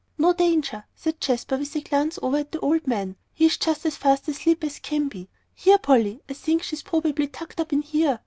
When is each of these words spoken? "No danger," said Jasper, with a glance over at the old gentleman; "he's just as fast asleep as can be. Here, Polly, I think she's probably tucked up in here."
"No 0.17 0.33
danger," 0.33 0.85
said 0.95 1.21
Jasper, 1.21 1.57
with 1.57 1.75
a 1.75 1.81
glance 1.81 2.17
over 2.23 2.37
at 2.37 2.51
the 2.51 2.59
old 2.61 2.79
gentleman; 2.85 3.17
"he's 3.35 3.55
just 3.55 3.85
as 3.85 3.97
fast 3.97 4.27
asleep 4.27 4.63
as 4.63 4.79
can 4.79 5.09
be. 5.09 5.29
Here, 5.53 5.77
Polly, 5.77 6.23
I 6.27 6.33
think 6.33 6.63
she's 6.63 6.81
probably 6.81 7.27
tucked 7.27 7.59
up 7.59 7.71
in 7.71 7.83
here." 7.83 8.19